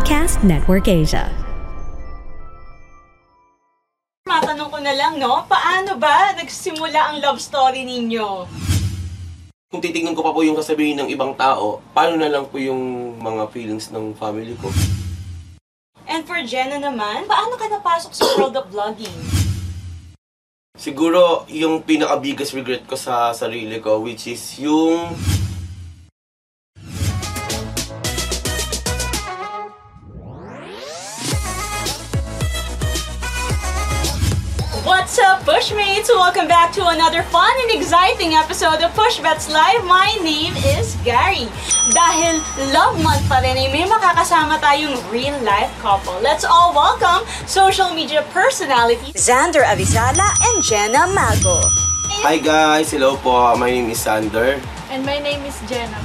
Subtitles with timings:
[0.00, 1.28] Podcast Network Asia.
[4.24, 5.44] Matanong ko na lang, no?
[5.44, 8.48] Paano ba nagsimula ang love story ninyo?
[9.68, 13.12] Kung titignan ko pa po yung sasabihin ng ibang tao, paano na lang po yung
[13.20, 14.72] mga feelings ng family ko?
[16.08, 19.20] And for Jenna naman, paano ka napasok sa world of vlogging?
[20.80, 25.12] Siguro yung pinaka-biggest regret ko sa sarili ko, which is yung
[35.10, 36.06] What's up, Pushmates?
[36.06, 39.82] Welcome back to another fun and exciting episode of Push Bets Live.
[39.82, 41.50] My name is Gary.
[41.90, 42.38] Dahil
[42.70, 46.14] love month pa rin, ay may makakasama tayong real-life couple.
[46.22, 51.58] Let's all welcome social media personalities Xander Avisala and Jenna Mago.
[52.22, 52.94] Hi guys!
[52.94, 53.58] Hello po!
[53.58, 54.62] My name is Sander.
[54.94, 55.98] And my name is Jenna.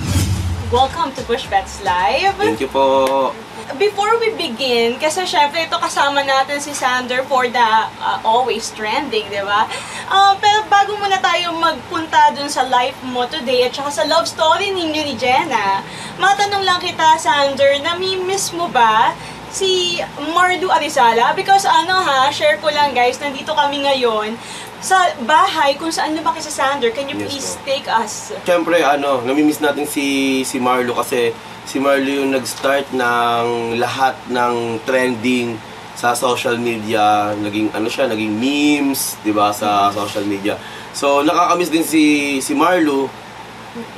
[0.74, 2.42] Welcome to Push Bets Live.
[2.42, 3.38] Thank you po!
[3.66, 9.26] Before we begin, kasi syempre ito kasama natin si Sander for the uh, always trending,
[9.26, 9.66] di ba?
[10.06, 14.30] Uh, pero bago muna tayo magpunta dun sa life mo today at saka sa love
[14.30, 15.82] story ninyo ni Jenna,
[16.22, 19.18] matanong lang kita, Sander, nami-miss mo ba
[19.50, 19.98] si
[20.38, 21.34] Mardu Arizala?
[21.34, 24.38] Because ano ha, share ko lang guys, nandito kami ngayon
[24.78, 26.94] sa bahay kung saan lumaki si Sander.
[26.94, 27.66] Can you Yes, please po.
[27.66, 28.30] take us?
[28.46, 31.34] Siyempre, ano, namimiss natin si, si Marlo kasi
[31.66, 35.58] si Marlo yung nag-start ng lahat ng trending
[35.98, 37.34] sa social media.
[37.34, 40.56] Naging, ano siya, naging memes, di ba, sa social media.
[40.94, 43.10] So, nakakamiss din si, si Marlo.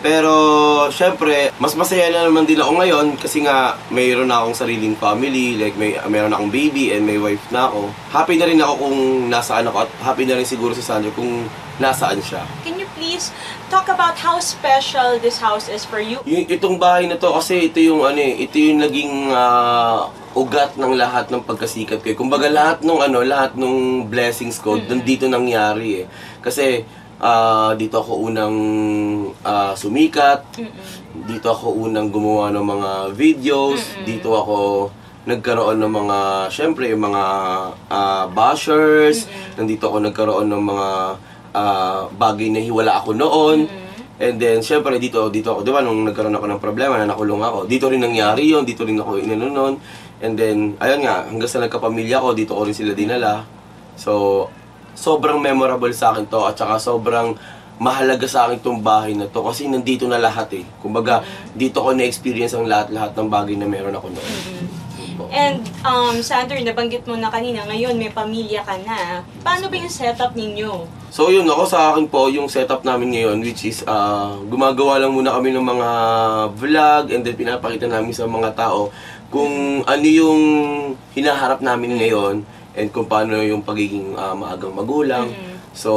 [0.02, 0.34] Pero,
[0.90, 5.54] syempre, mas masaya na naman din ako ngayon kasi nga, mayroon na akong sariling family,
[5.54, 7.94] like may mayroon akong baby and may wife na ako.
[8.10, 8.98] Happy na rin ako kung
[9.30, 11.46] nasaan ako at happy na rin siguro si Sandro kung
[11.78, 12.42] nasaan siya.
[12.66, 13.30] Can you please
[13.70, 16.18] talk about how special this house is for you?
[16.26, 20.74] Yung itong bahay na to kasi ito yung ano eh, ito yung naging ah, ugat
[20.74, 22.08] ng lahat ng pagkasikat ko.
[22.10, 22.18] eh.
[22.18, 26.06] Kumbaga lahat nung ano, lahat nung blessings ko dito nangyari eh.
[26.42, 26.82] Kasi
[27.22, 28.56] ah, dito ako unang
[29.42, 30.62] ah, sumikat.
[31.28, 33.82] Dito ako unang gumawa ng mga videos.
[34.06, 34.58] Dito ako
[35.28, 36.18] nagkaroon ng mga,
[36.48, 37.24] syempre, yung mga
[37.92, 39.28] ah, bashers.
[39.60, 40.88] Nandito ako nagkaroon ng mga
[41.52, 43.68] ah, bagay na hiwala ako noon.
[44.18, 47.38] And then, syempre, dito, dito ako, di ba, nung nagkaroon ako ng problema na nakulong
[47.38, 49.74] ako, dito rin nangyari yon dito rin ako inano nun.
[50.18, 53.46] And then, ayun nga, hanggang sa nagkapamilya ko, dito ko rin sila dinala.
[53.94, 54.50] So,
[54.98, 57.38] sobrang memorable sa akin to, at saka sobrang
[57.78, 60.66] mahalaga sa akin tong bahay na to kasi nandito na lahat eh.
[60.82, 61.22] Kumbaga,
[61.54, 64.34] dito ko na-experience ang lahat-lahat ng bagay na meron ako noon.
[65.18, 65.26] Po.
[65.34, 69.26] And, um, Sander, nabanggit mo na kanina, ngayon may pamilya ka na.
[69.42, 70.86] Paano ba yung setup ninyo?
[71.10, 75.18] So yun, ako sa akin po, yung setup namin ngayon, which is, ah, gumagawa lang
[75.18, 75.90] muna kami ng mga
[76.54, 78.94] vlog and then pinapakita namin sa mga tao
[79.34, 80.42] kung ano yung
[81.18, 82.36] hinaharap namin ngayon
[82.78, 85.34] and kung paano yung pagiging ah, maagang magulang.
[85.74, 85.92] So,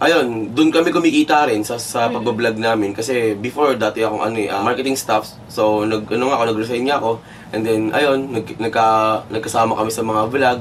[0.00, 4.60] ayun, doon kami kumikita rin sa, sa pagbablog namin kasi before dati akong ano, ah,
[4.64, 5.28] marketing staff.
[5.48, 7.20] So, nag, ano nga ako, nag-resign nga ako.
[7.50, 8.86] And then, ayun, nag, nagka,
[9.28, 10.60] nagkasama kami sa mga vlog.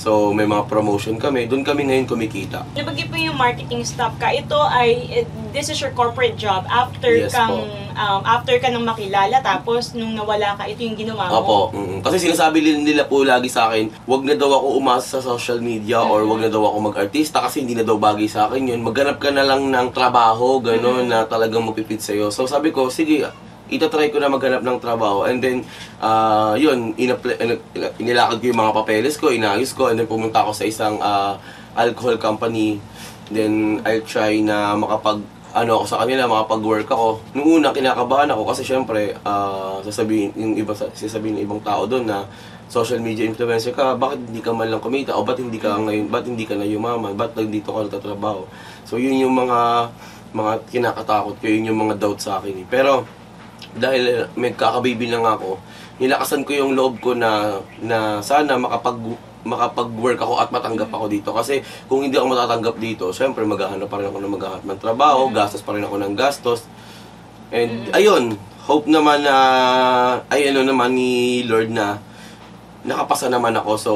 [0.00, 1.44] So, may mga promotion kami.
[1.44, 2.64] Doon kami ngayon kumikita.
[2.72, 4.32] Nabanggit mo yung marketing staff ka.
[4.32, 7.68] Ito ay, eh, this is your corporate job after Yes kang, po.
[8.00, 11.44] um, after ka nang makilala, tapos nung nawala ka, ito yung ginawa mo.
[11.44, 11.58] Opo.
[11.76, 15.60] mm Kasi sinasabi nila po lagi sa akin, wag na daw ako umasa sa social
[15.60, 18.80] media or wag na daw ako mag-artista kasi hindi na daw bagay sa akin yun.
[18.80, 22.32] Maghanap ka na lang ng trabaho, gano'n, na talagang magpipit sa'yo.
[22.32, 23.28] So sabi ko, sige,
[23.70, 25.24] itatry ko na maghanap ng trabaho.
[25.24, 25.64] And then,
[26.02, 26.92] ah yun,
[27.98, 31.38] inilakad ko yung mga papeles ko, inayos ko, and then pumunta ako sa isang ah,
[31.74, 32.82] alcohol company.
[33.30, 37.18] Then, I'll try na makapag ano ako sa kanila, makapag-work ako.
[37.34, 42.06] Nung una, kinakabahan ako kasi syempre, ah, sasabihin, yung iba, sasabihin ng ibang tao doon
[42.06, 42.26] na
[42.70, 45.10] social media influencer ka, bakit hindi ka man lang kumita?
[45.18, 47.18] O ba't hindi ka ngayon, ba't hindi ka na yumaman?
[47.18, 48.46] Ba't nandito ka nagtatrabaho?
[48.86, 49.90] So yun yung mga
[50.30, 52.62] mga kinakatakot ko, yun yung mga doubt sa akin.
[52.62, 52.66] eh.
[52.70, 53.02] Pero
[53.76, 55.60] dahil may kakababy lang ako,
[56.00, 58.98] nilakasan ko yung loob ko na na sana makapag
[59.40, 61.32] makapag-work ako at matanggap ako dito.
[61.32, 65.32] Kasi kung hindi ako matatanggap dito, syempre maghahanap pa rin ako ng maghahanap ng trabaho,
[65.32, 66.68] gastos pa rin ako ng gastos.
[67.48, 68.36] And ayun,
[68.68, 69.36] hope naman na
[70.28, 71.98] ay ano naman ni Lord na
[72.84, 73.72] nakapasa naman ako.
[73.80, 73.92] So,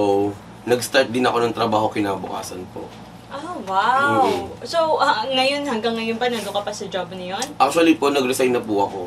[0.65, 2.89] nag-start din ako ng trabaho kinabukasan po.
[3.29, 4.25] Ah, wow.
[4.25, 4.65] Mm.
[4.65, 7.47] So, ah, ngayon, hanggang ngayon pa, nandun ka pa sa job na yun?
[7.61, 9.01] Actually po, nag-resign na po ako.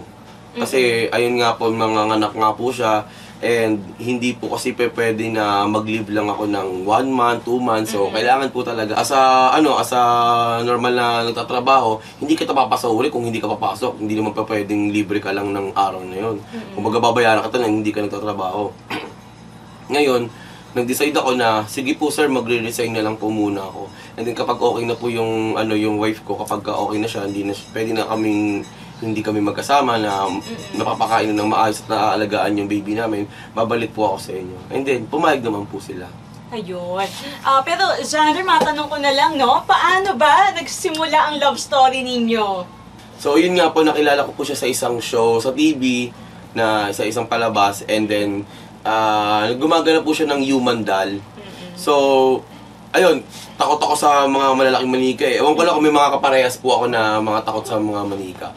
[0.58, 3.06] Kasi, ayun nga po, mga anak nga po siya.
[3.38, 7.94] And hindi po kasi pe pwede na mag-leave lang ako ng one month, two months.
[7.94, 10.02] So, kailangan po talaga, as a, ano, as a
[10.66, 14.02] normal na nagtatrabaho, hindi kita papasahuli kung hindi ka papasok.
[14.02, 16.42] Hindi naman pa pwedeng libre ka lang ng araw na yun.
[16.74, 18.74] Kung babayaran ka talaga, hindi ka nagtatrabaho.
[19.94, 20.26] Ngayon,
[20.74, 23.90] nag-decide ako na, sige po sir, magre-resign na lang po muna ako.
[24.18, 27.10] And then kapag okay na po yung, ano, yung wife ko, kapag ka okay na
[27.10, 28.62] siya, hindi na, pwede na kaming,
[28.98, 30.26] hindi kami magkasama na
[30.74, 34.58] napapakain ng maayos at naaalagaan yung baby namin, babalik po ako sa inyo.
[34.74, 36.10] And then, pumayag naman po sila.
[36.50, 37.06] Ayun.
[37.44, 39.62] Ah, pero, Xander, matanong ko na lang, no?
[39.68, 42.64] Paano ba nagsimula ang love story ninyo?
[43.22, 46.10] So, yun nga po, nakilala ko po siya sa isang show sa TV,
[46.58, 48.30] na sa isang palabas, and then,
[48.88, 51.20] ah gumagana po siya ng human doll.
[51.76, 51.94] So,
[52.96, 53.22] ayun,
[53.60, 55.44] takot ako sa mga malalaking manika eh.
[55.44, 58.48] Ewan ko lang kung may mga kaparehas po ako na mga takot sa mga manika.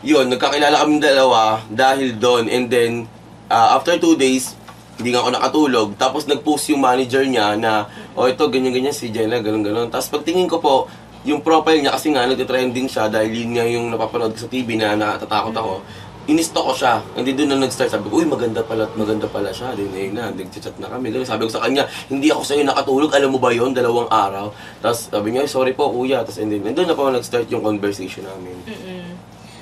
[0.00, 3.04] Yun, nagkakilala kami dalawa dahil doon, and then,
[3.52, 4.56] ah, after two days,
[4.96, 5.88] hindi nga ako nakatulog.
[6.00, 7.84] Tapos nag-post yung manager niya na,
[8.16, 9.92] oh ito, ganyan-ganyan si Jenna, ganun-ganun.
[9.92, 10.88] Tapos pagtingin ko po,
[11.28, 14.96] yung profile niya, kasi nga nagtitrending siya dahil yun nga yung napapanood sa TV na
[14.96, 15.84] natatakot ako.
[16.28, 17.00] Inisto ko siya.
[17.16, 17.90] Hindi doon na nag-start.
[17.90, 19.72] Sabi ko, uy, maganda pala, maganda pala siya.
[19.74, 21.10] Then, ayun na, nag-chat na kami.
[21.10, 21.26] Ganun.
[21.26, 23.10] Sabi ko sa kanya, hindi ako sa'yo nakatulog.
[23.12, 24.52] Alam mo ba yon Dalawang araw.
[24.78, 26.22] Tapos sabi niya, "Ay, sorry po, kuya.
[26.22, 28.56] Tapos, and then, and doon na po nag-start yung conversation namin.
[28.62, 28.89] Mm-mm.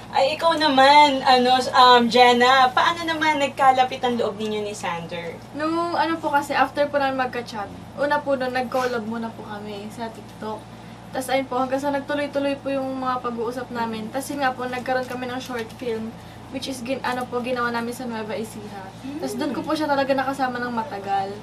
[0.09, 5.37] Ay, ikaw naman, ano, um, Jenna, paano naman nagkalapit ang loob ninyo ni Sander?
[5.53, 7.69] Nung ano po kasi, after po namin magka-chat,
[8.01, 10.65] una po doon, nag-collab muna po kami sa TikTok.
[11.13, 14.09] Tapos ayun po, hanggang sa nagtuloy-tuloy po yung mga pag-uusap namin.
[14.09, 16.09] Tapos yun nga po, nagkaroon kami ng short film,
[16.57, 18.89] which is, gin, ano po, ginawa namin sa Nueva Ecija.
[19.21, 21.37] Tapos doon ko po siya talaga nakasama ng matagal.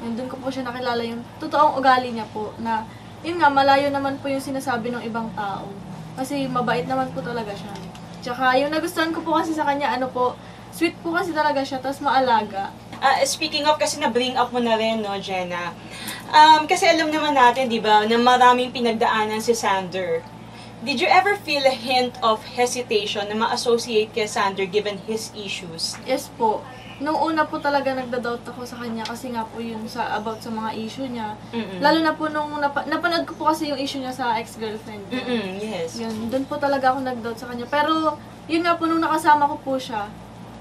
[0.00, 2.80] And doon ko po siya nakilala yung totoong ugali niya po, na
[3.20, 5.68] yun nga, malayo naman po yung sinasabi ng ibang tao.
[6.16, 7.76] Kasi mabait naman po talaga siya.
[8.26, 10.34] Tsaka yung nagustuhan ko po kasi sa kanya, ano po,
[10.74, 12.74] sweet po kasi talaga siya, tapos maalaga.
[12.98, 15.70] Ah, speaking of, kasi na-bring up mo na rin, no, Jenna.
[16.34, 20.26] Um, kasi alam naman natin, di ba, na maraming pinagdaanan si Sander.
[20.82, 25.94] Did you ever feel a hint of hesitation na ma-associate kay Sander given his issues?
[26.02, 26.66] Yes po.
[26.96, 30.48] Nung una po talaga nagda-doubt ako sa kanya kasi nga po yun sa about sa
[30.48, 31.36] mga issue niya.
[31.52, 31.84] Mm-mm.
[31.84, 35.04] Lalo na po nung napa- napanood ko po kasi yung issue niya sa ex-girlfriend.
[35.12, 36.00] Mm-mm, yes.
[36.00, 37.68] Yun, doon po talaga ako nag-doubt sa kanya.
[37.68, 38.16] Pero,
[38.48, 40.08] yun nga po, nung nakasama ko po siya,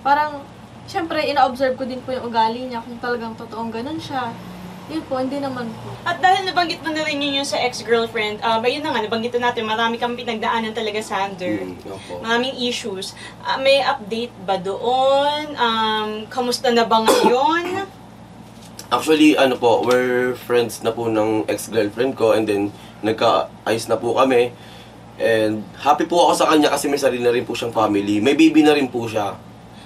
[0.04, 0.44] parang,
[0.86, 4.36] syempre, ina-observe ko din po yung ugali niya, kung talagang totoong ganun siya.
[4.86, 5.90] Yun po, hindi naman po.
[6.06, 9.34] At dahil nabanggit mo na rin yun yung sa ex-girlfriend, um, ayun na nga, nabanggit
[9.34, 11.66] na natin, marami kang pinagdaanan talaga, Sander.
[11.66, 12.22] Mm, opo.
[12.22, 13.18] Maraming issues.
[13.42, 15.58] Ah, may update ba doon?
[15.58, 17.90] Um, kamusta na ba ngayon?
[18.88, 22.70] Actually, ano po, we're friends na po ng ex-girlfriend ko and then
[23.02, 24.54] nagka-ayos na po kami.
[25.18, 28.22] And happy po ako sa kanya kasi may sarili na rin po siyang family.
[28.22, 29.34] May baby na rin po siya.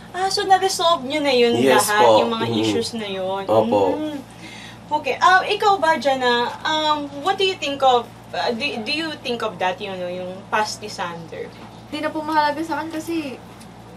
[0.10, 2.20] Ah, so na-resolve nyo na yun Yes lahat, po.
[2.20, 2.60] yung mga Mhm.
[2.60, 3.44] issues na yun.
[3.46, 3.96] Opo.
[3.96, 4.18] Mm.
[4.90, 5.16] Okay.
[5.22, 9.46] Um, ikaw ba, Jana, um, what do you think of, uh, do, do you think
[9.46, 11.46] of that, you know, yung past ni Sander?
[11.90, 13.38] Hindi na po mahalaga sa akin kasi,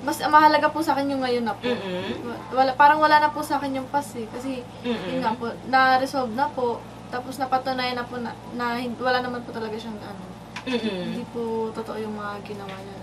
[0.04, 1.72] mas mahalaga po sa akin yung ngayon na po.
[1.72, 2.28] Mm-mm.
[2.52, 4.28] Wala, parang wala na po sa akin yung past eh.
[4.28, 5.08] Kasi, Mm-mm.
[5.16, 6.84] yun nga po, na-resolve na po.
[7.08, 10.24] Tapos napatunayan na po na, na wala naman po talaga siyang ano.
[10.68, 11.00] Mm-mm.
[11.08, 12.98] Hindi po totoo yung mga ginawa niya.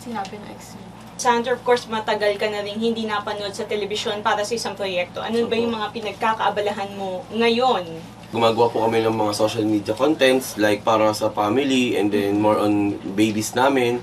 [0.00, 0.88] Sinabi ng ex niya.
[1.14, 5.22] Sander, of course, matagal ka na rin hindi napanood sa telebisyon para sa isang proyekto.
[5.22, 7.86] Ano ba yung mga pinagkakaabalahan mo ngayon?
[8.34, 12.58] Gumagawa po kami ng mga social media contents like para sa family and then more
[12.58, 14.02] on babies namin.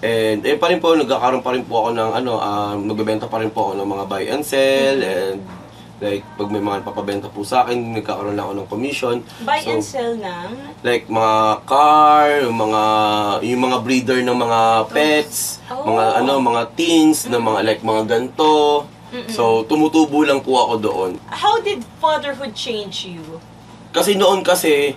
[0.00, 3.36] And eh pa rin po, nagkakaroon pa rin po ako ng ano, ah, nagbebenta pa
[3.40, 5.40] rin po ako ng mga buy and sell and
[5.96, 9.16] like pag may mga papabenta po sa akin, nagkakaroon lang ako ng commission.
[9.42, 10.48] Buy So, and sell ng...
[10.84, 11.34] like mga
[11.64, 12.82] car, yung mga
[13.42, 14.60] yung mga breeder ng mga
[14.90, 15.82] pets, Oh.
[15.82, 18.86] mga ano, mga teens na mga like mga ganto.
[19.32, 21.10] So tumutubo lang po ako doon.
[21.26, 23.40] How did fatherhood change you?
[23.90, 24.92] Kasi noon kasi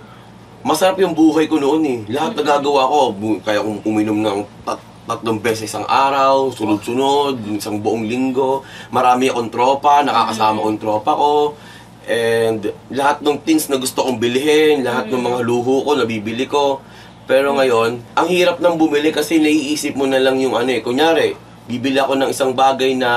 [0.60, 2.00] masarap yung buhay ko noon eh.
[2.12, 3.00] Lahat nagagawa ko,
[3.40, 4.76] kaya kung uminom ng tat
[5.10, 8.62] tatlong beses isang araw, sunod-sunod, isang buong linggo.
[8.94, 11.58] Marami akong tropa, nakakasama kong tropa ko.
[12.06, 16.78] And lahat ng things na gusto kong bilhin, lahat ng mga luho ko, nabibili ko.
[17.26, 20.82] Pero ngayon, ang hirap nang bumili kasi naiisip mo na lang yung ano eh.
[20.82, 21.34] Kunyari,
[21.66, 23.10] bibili ako ng isang bagay na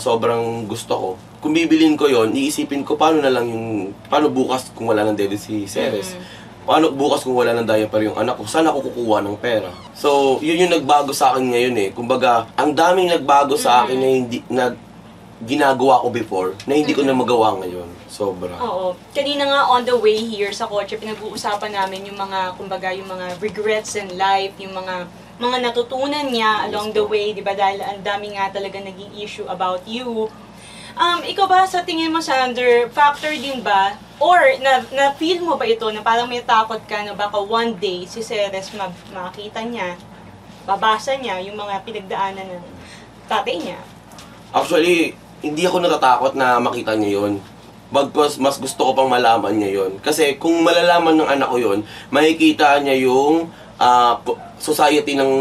[0.00, 1.10] sobrang gusto ko.
[1.38, 5.16] Kung bibilin ko yon, iisipin ko paano na lang yung, paano bukas kung wala ng
[5.16, 6.16] dede si Ceres.
[6.68, 8.44] Paano bukas kung wala ng diaper yung anak ko?
[8.44, 9.72] Saan ako kukuha ng pera?
[9.96, 11.88] So, yun yung nagbago sa akin ngayon eh.
[11.96, 14.76] Kumbaga, ang daming nagbago sa akin na hindi, na
[15.48, 17.88] ginagawa ko before, na hindi ko na magawa ngayon.
[18.12, 18.52] Sobra.
[18.60, 18.92] Oo.
[19.16, 23.40] Kanina nga on the way here sa kotse, pinag-uusapan namin yung mga, kumbaga, yung mga
[23.40, 25.08] regrets in life, yung mga
[25.40, 27.56] mga natutunan niya along the way, di ba?
[27.56, 30.28] Dahil ang dami nga talaga naging issue about you.
[30.98, 33.96] Um, ikaw ba sa tingin mo, Sander, factor din ba?
[34.18, 37.78] Or na, na feel mo ba ito na parang may takot ka na baka one
[37.78, 39.94] day si Ceres ma- makita niya,
[40.66, 42.66] babasa niya yung mga pinagdaanan ng
[43.30, 43.78] tatay niya?
[44.50, 47.38] Actually, hindi ako natatakot na makita niya yon.
[47.94, 50.02] Bagkos mas gusto ko pang malaman niya yon.
[50.02, 53.46] Kasi kung malalaman ng anak ko yon, makikita niya yung
[54.26, 55.32] ko- society ng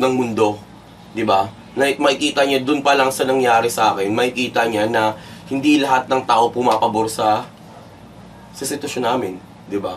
[0.00, 0.56] ng mundo,
[1.12, 1.52] 'di ba?
[1.76, 5.14] Na makikita niya dun pa lang sa nangyari sa akin, makikita niya na
[5.52, 7.44] hindi lahat ng tao pumapabor sa
[8.54, 9.34] sa sitwasyon namin,
[9.70, 9.96] 'di ba?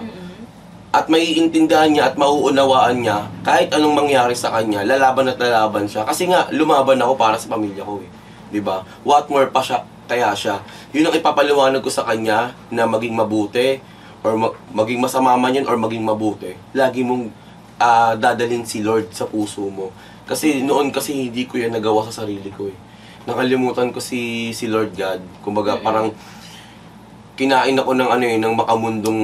[0.94, 6.06] At maiintindihan niya at mauunawaan niya kahit anong mangyari sa kanya, lalaban at lalaban siya.
[6.06, 8.10] Kasi nga, lumaban ako para sa pamilya ko eh.
[8.54, 8.86] 'Di ba?
[9.02, 10.62] What more pa siya, kaya siya.
[10.94, 13.82] Yun ang ipapaliwanag ko sa kanya na maging mabuti
[14.22, 16.54] or ma- maging masama man yun or maging mabuti.
[16.78, 17.34] Lagi mong
[17.82, 19.90] ah, dadalhin si Lord sa puso mo.
[20.24, 22.78] Kasi noon kasi hindi ko yan nagawa sa sarili ko eh.
[23.28, 25.20] Nakalimutan ko si si Lord God.
[25.44, 26.12] Kumbaga parang
[27.44, 29.22] kinain ako ng ano eh, ng makamundong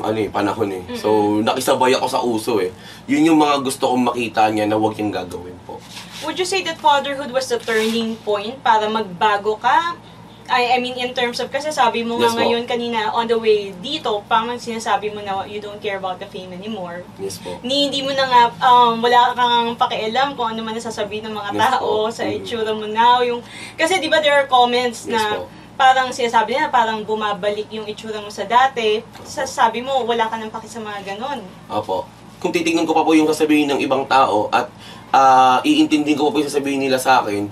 [0.00, 0.82] ano eh, panahon eh.
[0.94, 2.70] So, nakisabay ako sa uso eh.
[3.04, 5.82] Yun yung mga gusto kong makita niya na huwag niyang gagawin po.
[6.22, 9.98] Would you say that fatherhood was the turning point para magbago ka?
[10.44, 13.32] I, I mean, in terms of, kasi sabi mo Yes nga ngayon kanina, on the
[13.34, 17.00] way dito, parang sinasabi mo na you don't care about the fame anymore.
[17.16, 17.56] Yes po.
[17.64, 21.50] Ni hindi mo na nga, um, wala kang pakialam kung ano man nasasabihin ng mga
[21.50, 22.12] Yes tao po.
[22.12, 22.34] sa Mhm.
[22.36, 23.24] itsura mo now.
[23.24, 23.40] Yung,
[23.72, 25.48] kasi di ba there are comments Yes na po.
[25.74, 29.02] Parang sinasabi nila, parang bumabalik yung itsura mo sa dati.
[29.26, 31.42] Sasabi mo, wala ka nang paki sa mga ganon.
[31.66, 32.06] Opo.
[32.38, 34.68] Kung titingnan ko pa po yung sasabihin ng ibang tao at
[35.10, 37.48] ah, iintindihin ko pa po yung sasabihin nila sa akin,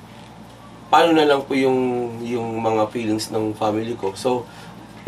[0.93, 4.13] paano na lang po yung yung mga feelings ng family ko.
[4.13, 4.45] So,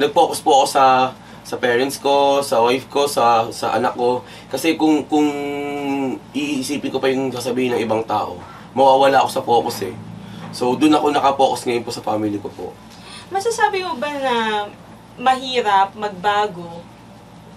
[0.01, 0.85] nag-focus po ako sa
[1.45, 4.25] sa parents ko, sa wife ko, sa sa anak ko.
[4.49, 5.29] Kasi kung kung
[6.33, 8.41] iisipin ko pa yung sasabihin ng ibang tao,
[8.73, 9.95] mawawala ako sa focus eh.
[10.57, 12.73] So, doon ako nakapokus ngayon po sa family ko po.
[13.33, 14.35] Masasabi mo ba na
[15.17, 16.83] mahirap magbago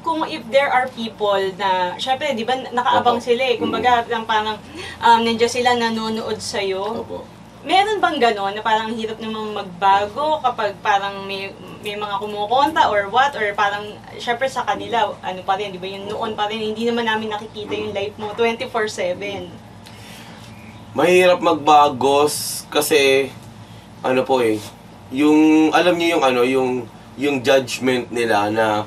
[0.08, 3.28] kung if there are people na, syempre, di ba, nakaabang Opo.
[3.28, 3.60] sila eh.
[3.60, 4.56] Kumbaga, lang parang
[5.04, 7.04] um, nandiyan sila nanonood sa'yo.
[7.04, 7.28] Opo.
[7.68, 11.52] Meron bang gano'n na parang hirap namang magbago kapag parang may,
[11.84, 13.36] may mga kumukonta or what?
[13.36, 16.88] Or parang, syempre sa kanila, ano pa rin, di ba, yung noon pa rin, hindi
[16.88, 19.52] naman namin nakikita yung life mo 24-7.
[20.96, 23.28] Mahirap magbagos kasi
[24.00, 24.56] ano po eh,
[25.12, 26.72] yung alam niyo yung ano, yung
[27.18, 28.86] yung judgment nila na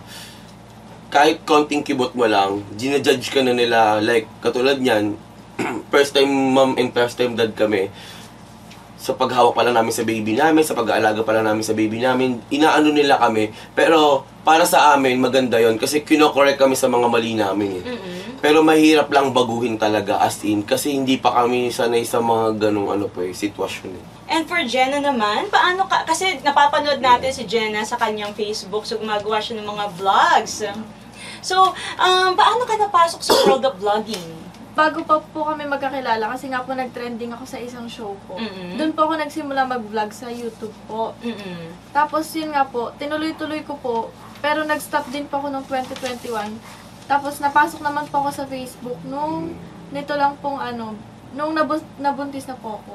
[1.10, 5.18] kahit konting kibot mo lang, ginajudge ka na nila like katulad niyan,
[5.92, 7.90] first time mom and first time dad kami.
[9.00, 12.04] Sa paghawak pa lang namin sa baby namin, sa pag-aalaga pa lang namin sa baby
[12.04, 13.48] namin, inaano nila kami.
[13.72, 17.82] Pero para sa amin, maganda yon kasi kinokorek kami sa mga mali namin eh.
[18.40, 22.88] Pero mahirap lang baguhin talaga as in kasi hindi pa kami sanay sa mga ganong
[22.88, 24.04] ano po eh, sitwasyon eh.
[24.32, 28.97] And for Jenna naman, paano ka, kasi napapanood natin si Jenna sa kanyang Facebook, so
[28.97, 30.64] gumagawa siya ng mga vlogs.
[31.44, 34.40] So, um, paano ka napasok sa world of vlogging?
[34.73, 38.38] Bago pa po kami magkakilala, kasi nga po nag-trending ako sa isang show po.
[38.38, 38.78] Mm-mm.
[38.78, 41.12] Doon po ako nagsimula mag-vlog sa YouTube po.
[41.20, 41.75] Mm-mm.
[41.90, 44.14] Tapos yun nga po, tinuloy-tuloy ko po.
[44.40, 46.79] Pero nag-stop din po ako noong 2021.
[47.11, 49.59] Tapos napasok naman po ako sa Facebook nung
[49.90, 50.95] nito lang pong ano,
[51.35, 52.95] nung nabus- nabuntis na po ako.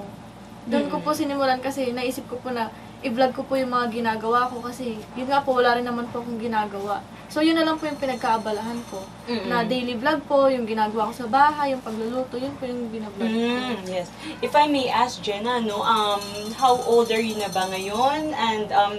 [0.71, 2.71] Doon ko po sinimulan kasi naisip ko po na
[3.03, 6.23] i-vlog ko po yung mga ginagawa ko kasi yun nga po wala rin naman po
[6.23, 7.03] akong ginagawa.
[7.29, 9.03] So yun na lang po yung pinagkaabalahan ko.
[9.27, 9.51] Mm-mm.
[9.51, 13.27] Na daily vlog po, yung ginagawa ko sa bahay, yung pagluluto, yun po yung binablog
[13.27, 13.41] ko.
[13.51, 14.07] Mm, yes.
[14.39, 16.21] If I may ask Jenna, no, um,
[16.55, 18.31] how old are you na ba ngayon?
[18.31, 18.95] And um,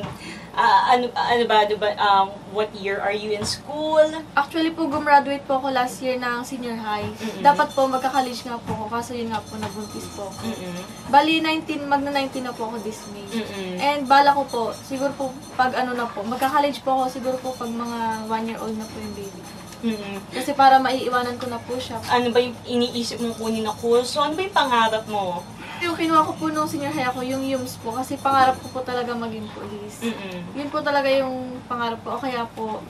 [0.56, 4.02] ah, ano, ano ba, ano ba, um, what year are you in school?
[4.32, 7.06] Actually po, gumraduate po ako last year ng senior high.
[7.06, 7.44] Mm-mm.
[7.44, 10.40] Dapat po magka-college nga po ako, kaso yun nga po, nabuntis po ako.
[10.48, 10.76] Mm-mm.
[11.12, 13.28] Bali, 19, magna 19 na po ako this May.
[13.28, 13.76] Mm-mm.
[13.78, 17.52] And bala ko po, siguro po, pag ano na po, magka-college po ako, siguro po
[17.54, 19.54] pag mga 1 year old na po yung baby ko.
[19.84, 20.16] Mm-mm.
[20.32, 22.00] Kasi para maiiwanan ko na po siya.
[22.08, 24.24] Ano ba yung iniisip mong kunin na kurso?
[24.24, 25.44] Ano ba yung pangarap mo?
[25.84, 28.80] Yung kinuha ko po nung senior high ako, yung YUMS po, kasi pangarap ko po
[28.80, 30.08] talaga maging police.
[30.08, 30.40] Mm-mm.
[30.56, 32.80] Yun po talaga yung pangarap ko, o kaya po,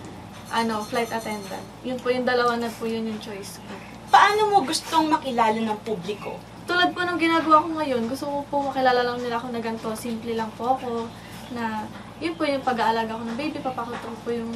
[0.54, 1.66] ano, flight attendant.
[1.82, 3.72] Yun po yung dalawa na po yun yung choice ko.
[4.06, 6.38] Paano mo gustong makilala ng publiko?
[6.66, 9.88] tulad po ng ginagawa ko ngayon, gusto ko po makilala lang nila ako na ganito.
[9.94, 11.06] Simple lang po ako.
[11.54, 11.86] Na,
[12.16, 13.60] yun po yung pag-aalaga ko ng baby.
[13.60, 14.48] Papakita ko po yung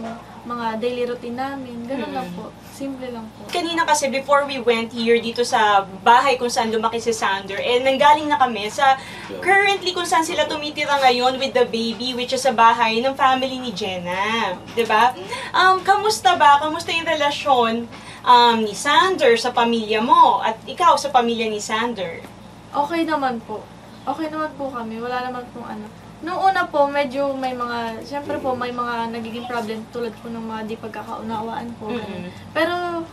[0.49, 1.85] mga daily routine namin.
[1.85, 2.49] Ganun lang po.
[2.73, 3.45] Simple lang po.
[3.53, 7.85] Kanina kasi before we went here dito sa bahay kung saan lumaki si Sander, eh
[7.85, 8.97] nanggaling na kami sa
[9.45, 13.61] currently kung saan sila tumitira ngayon with the baby which is sa bahay ng family
[13.61, 14.57] ni Jenna.
[14.73, 15.13] 'Di ba?
[15.53, 16.57] Um, kamusta ba?
[16.65, 17.85] Kamusta yung relasyon
[18.25, 22.25] um, ni Sander sa pamilya mo at ikaw sa pamilya ni Sander?
[22.73, 23.61] Okay naman po.
[24.09, 24.97] Okay naman po kami.
[24.97, 25.85] Wala naman po ano.
[26.21, 30.45] Noong una po, medyo may mga, syempre po, may mga nagiging problem tulad po ng
[30.45, 31.89] mga di pagkakaunawaan po.
[31.89, 32.29] Mm-mm.
[32.53, 33.05] Pero,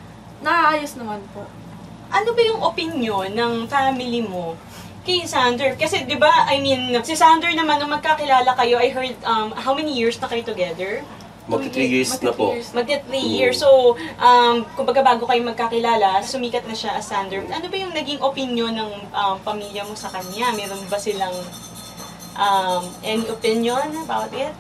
[0.44, 1.48] naaayos naman po.
[2.12, 4.56] Ano ba yung opinion ng family mo
[5.08, 5.76] kay Sander?
[5.80, 9.76] Kasi 'di ba, I mean, si Sander naman nung magkakilala kayo, I heard um, how
[9.76, 11.04] many years na kayo together?
[11.48, 12.52] Magti 3 years na po.
[12.76, 13.64] Magti three years.
[13.64, 17.40] So, um, kumbaga bago kayo magkakilala, sumikat na siya as Sander.
[17.48, 20.52] Ano ba yung naging opinion ng um, pamilya mo sa kanya?
[20.52, 21.32] Meron ba silang
[22.38, 24.54] um, any opinion about it?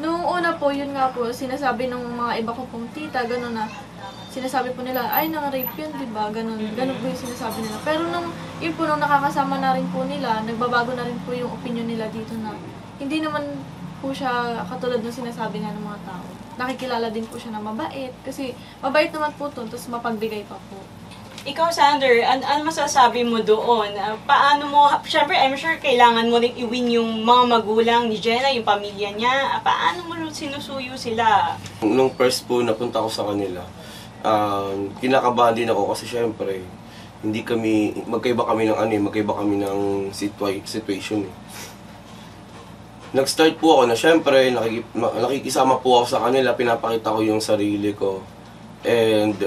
[0.00, 3.68] Noong una po, yun nga po, sinasabi ng mga iba ko pong tita, gano'n na,
[4.32, 6.32] sinasabi po nila, ay, nang-rape yun, di ba?
[6.32, 7.78] Ganun, ganun po yung sinasabi nila.
[7.84, 11.52] Pero nung, yun po, nung nakakasama na rin po nila, nagbabago na rin po yung
[11.52, 12.56] opinion nila dito na,
[12.98, 13.44] hindi naman
[13.98, 16.26] po siya katulad ng sinasabi nga ng mga tao.
[16.58, 20.78] Nakikilala din po siya na mabait, kasi mabait naman po to, tapos mapagbigay pa po.
[21.48, 23.96] Ikaw, Sander, an ano masasabi mo doon?
[23.96, 28.52] Ah, paano mo, syempre, I'm sure kailangan mo rin i-win yung mga magulang ni Jenna,
[28.52, 29.56] yung pamilya niya.
[29.56, 31.56] Ah, paano mo sinusuyo sila?
[31.80, 33.64] Nung first po napunta ko sa kanila,
[34.20, 36.60] um, kinakabahan din ako kasi syempre,
[37.24, 39.78] hindi kami, magkaiba kami ng ano eh, magkaiba kami ng
[40.12, 41.34] situa- situation eh.
[43.16, 47.40] Nag-start po ako na syempre, nakiki, ma- nakikisama po ako sa kanila, pinapakita ko yung
[47.40, 48.20] sarili ko.
[48.84, 49.40] And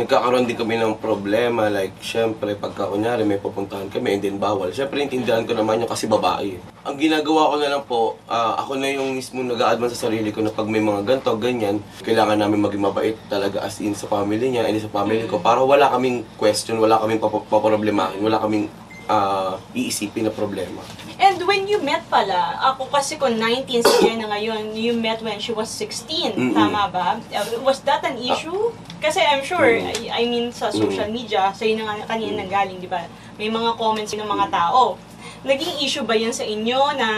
[0.00, 4.72] nagkakaroon din kami ng problema, like, syempre, pagka kunyari may pupuntahan kami, and then bawal.
[4.72, 6.56] Syempre, intindihan ko naman yung kasi babae.
[6.82, 10.32] Ang ginagawa ko na lang po, ah, ako na yung mismo nag advance sa sarili
[10.32, 14.08] ko na pag may mga ganto, ganyan, kailangan namin maging mabait talaga as in sa
[14.08, 18.40] family niya, and sa family ko, para wala kaming question, wala kaming pap- paproblemahin, wala
[18.40, 18.72] kaming
[19.06, 20.80] ah, iisipin na problema.
[21.20, 25.36] And when you met pala, ako kasi kung 19 si Jenna ngayon, you met when
[25.36, 26.56] she was 16, Mm-mm.
[26.56, 27.20] tama ba?
[27.28, 28.72] Uh, Was that an issue?
[29.00, 29.88] Kasi I'm sure, Mm.
[29.88, 33.00] I, I mean, sa social media, sa'yo na nga kanina nanggaling, di ba?
[33.40, 35.00] May mga comments ng mga tao.
[35.40, 37.08] Naging issue ba yan sa inyo na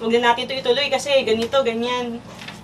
[0.00, 2.16] huwag na natin ito ituloy kasi ganito, ganyan?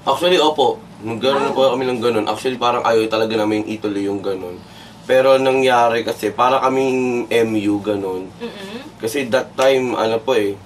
[0.09, 0.81] Actually, opo.
[1.05, 2.25] Nagkaroon po kami ng ganun.
[2.25, 4.57] Actually, parang ayaw talaga namin ituloy yung ganun.
[5.05, 8.33] Pero nangyari kasi, para kaming MU ganun.
[8.41, 8.79] Mm-mm.
[8.97, 10.57] Kasi that time, ano po eh,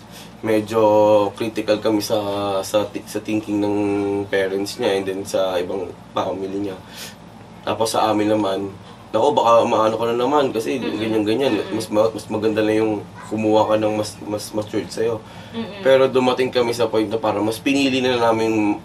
[0.47, 0.79] medyo
[1.35, 2.15] critical kami sa
[2.63, 3.77] sa sa thinking ng
[4.31, 6.77] parents niya and then sa ibang family niya.
[7.67, 8.71] Tapos sa amin naman,
[9.15, 11.63] Nako, baka maano ka na naman kasi ganyan-ganyan.
[11.71, 13.01] Mas ma- mas maganda na yung
[13.31, 15.23] kumuha ka ng mas mas matured sa'yo.
[15.81, 18.77] Pero dumating kami sa point na parang mas pinili na namin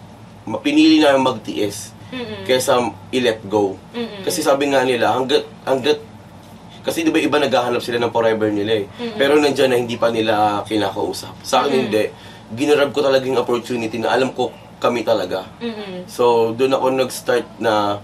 [0.46, 2.46] mapinili namin magtiis Mm-mm.
[2.46, 2.80] kaysa
[3.12, 3.76] i-let go.
[4.24, 6.00] Kasi sabi nga nila, hanggat, hanggat,
[6.82, 8.86] kasi di ba iba naghahanap sila ng forever nila eh.
[9.18, 11.34] Pero nandyan na hindi pa nila kinakausap.
[11.46, 12.10] Sa akin hindi.
[12.52, 15.46] Ginarab ko talaga yung opportunity na alam ko kami talaga.
[15.62, 16.10] Mm-mm.
[16.10, 18.02] So, doon ako nag-start na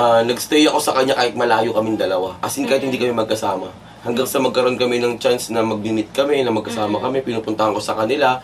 [0.00, 2.40] ah, nagstay ako sa kanya kahit malayo kaming dalawa.
[2.40, 3.68] As in, kahit hindi kami magkasama.
[4.00, 7.92] Hanggang sa magkaroon kami ng chance na mag-meet kami, na magkasama kami, pinupuntahan ko sa
[7.92, 8.40] kanila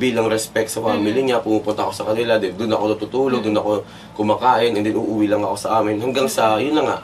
[0.00, 3.70] bilang respect sa family niya, pumupunta ako sa kanila, doon ako natutulog, doon ako
[4.16, 6.00] kumakain, and then uuwi lang ako sa amin.
[6.00, 6.98] Hanggang sa, yun na nga,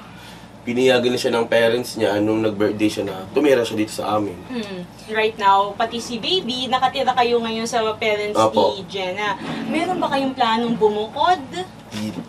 [0.65, 4.35] piniyagan na siya ng parents niya nung nag-birthday siya na tumira siya dito sa amin.
[4.49, 4.81] Mm.
[5.13, 8.81] Right now, pati si baby, nakatira kayo ngayon sa parents Opo.
[8.81, 9.37] ni Jenna.
[9.69, 11.45] Meron ba kayong planong bumukod?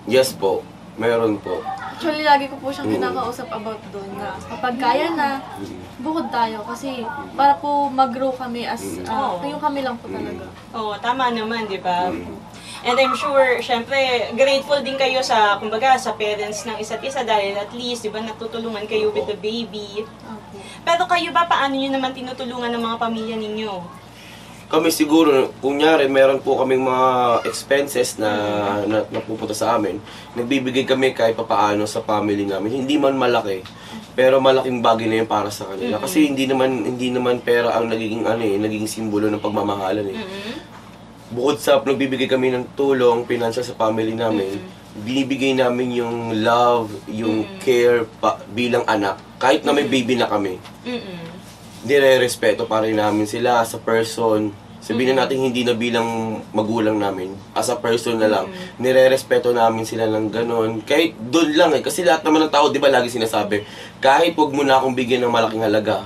[0.05, 0.61] Yes po,
[0.95, 1.59] meron po.
[1.95, 5.39] Actually, lagi ko po siyang kinakausap about doon na kapag kaya na,
[6.03, 6.59] bukod tayo.
[6.67, 7.07] Kasi
[7.39, 9.47] para po mag-grow kami as, uh, Oo.
[9.47, 10.43] yung kami lang po talaga.
[10.75, 12.11] Oo, tama naman, di ba?
[12.85, 17.57] And I'm sure, syempre, grateful din kayo sa, kumbaga, sa parents ng isa't isa dahil
[17.57, 20.03] at least, di ba, natutulungan kayo with the baby.
[20.03, 20.61] Opo.
[20.85, 24.04] Pero kayo ba, paano nyo naman tinutulungan ng mga pamilya ninyo?
[24.65, 27.07] Kami siguro, kunyari, meron po kaming mga
[27.45, 28.31] expenses na,
[28.89, 30.01] na napupunta sa amin.
[30.33, 32.81] Nagbibigay kami kahit papaano sa family namin.
[32.81, 33.61] Hindi man malaki,
[34.17, 36.01] pero malaking bagay na yun para sa kanila.
[36.01, 40.17] Kasi hindi naman hindi naman pera ang nagiging ano eh, nagiging simbolo ng pagmamahalan eh.
[41.29, 44.57] Bukod sa nagbibigay kami ng tulong, financial sa family namin,
[45.05, 49.21] binibigay namin yung love, yung care pa, bilang anak.
[49.37, 50.57] Kahit na may baby na kami.
[51.85, 54.51] Nire-respeto pa rin namin sila as a person.
[54.85, 59.81] Sabihin na natin hindi na bilang magulang namin, as a person na lang, nire-respeto namin
[59.81, 60.85] sila ng ganon.
[60.85, 63.65] Kahit doon lang eh, kasi lahat naman ng tao, di ba lagi sinasabi,
[63.97, 66.05] kahit wag mo na akong bigyan ng malaking halaga,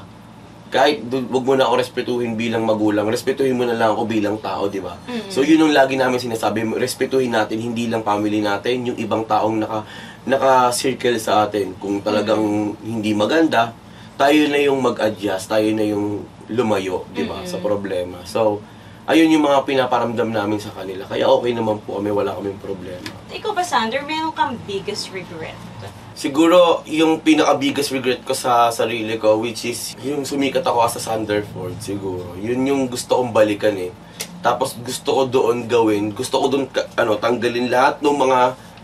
[0.72, 4.72] kahit wag mo na ako respetuhin bilang magulang, respetuhin mo na lang ako bilang tao,
[4.72, 4.96] di ba?
[5.28, 9.60] So yun yung lagi namin sinasabi, respetuhin natin hindi lang family natin, yung ibang taong
[9.60, 9.84] naka
[10.30, 11.74] naka-circle sa atin.
[11.82, 13.74] Kung talagang hindi maganda,
[14.20, 18.20] tayo na yung mag-adjust, tayo na yung lumayo, di ba, sa problema.
[18.28, 18.60] So,
[19.08, 21.08] ayun yung mga pinaparamdam namin sa kanila.
[21.08, 23.08] Kaya okay naman po kami, wala kaming problema.
[23.32, 25.56] Ikaw ba, Sander, meron kang biggest regret?
[26.20, 31.02] Siguro, yung pinaka-biggest regret ko sa sarili ko, which is yung sumikat ako as a
[31.02, 32.36] Sanderford, siguro.
[32.36, 33.96] Yun yung gusto kong balikan eh.
[34.44, 36.68] Tapos gusto ko doon gawin, gusto ko doon
[37.00, 38.40] ano, tanggalin lahat ng mga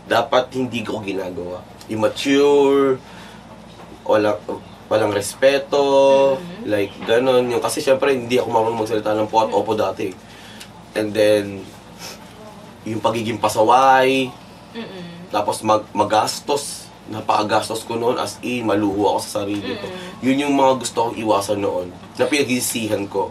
[0.08, 1.60] dapat hindi ko ginagawa.
[1.92, 2.96] Immature,
[4.08, 4.40] walang,
[4.86, 7.50] walang respeto, like ganon.
[7.50, 10.10] Yung, kasi syempre hindi ako marunong magsalita ng po at opo dati.
[10.96, 11.66] And then,
[12.86, 14.30] yung pagiging pasaway,
[15.28, 19.86] tapos mag magastos, napakagastos ko noon as in, maluho ako sa sarili ko.
[20.22, 23.30] Yun yung mga gusto kong iwasan noon, na pinagsisihan ko.